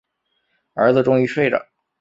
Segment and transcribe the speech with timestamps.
[0.73, 1.63] 儿子终于睡着